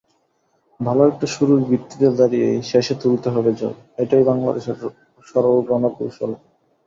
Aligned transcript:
ভালো 0.79 1.01
একটা 1.07 1.25
শুরুর 1.35 1.59
ভিত্তিতে 1.69 2.07
দাঁড়িয়েই 2.19 2.59
শেষে 2.71 2.93
তুলতে 3.01 3.27
হবে 3.29 3.51
ঝড়—এটাই 3.59 4.23
বাংলাদেশের 4.29 4.77
সরল 5.27 5.57
রণকৌশল। 5.69 6.31